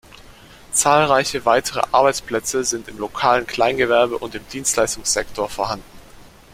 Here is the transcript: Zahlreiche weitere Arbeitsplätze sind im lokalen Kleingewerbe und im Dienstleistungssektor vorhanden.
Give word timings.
Zahlreiche 0.71 1.45
weitere 1.45 1.81
Arbeitsplätze 1.91 2.63
sind 2.63 2.87
im 2.87 2.97
lokalen 2.97 3.45
Kleingewerbe 3.45 4.17
und 4.17 4.33
im 4.33 4.41
Dienstleistungssektor 4.47 5.47
vorhanden. 5.47 5.83